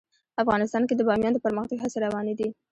[0.43, 2.47] افغانستان کې د بامیان د پرمختګ هڅې روانې دي.